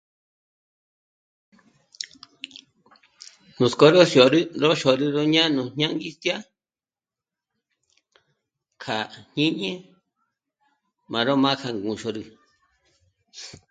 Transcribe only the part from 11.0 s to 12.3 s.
m'a rú má'a kja ndzhôri